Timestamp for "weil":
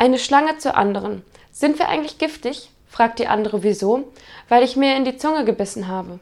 4.48-4.62